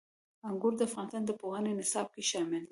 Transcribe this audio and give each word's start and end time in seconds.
انګور 0.47 0.73
د 0.77 0.81
افغانستان 0.89 1.23
د 1.25 1.31
پوهنې 1.41 1.71
نصاب 1.79 2.07
کې 2.13 2.23
شامل 2.31 2.63
دي. 2.65 2.69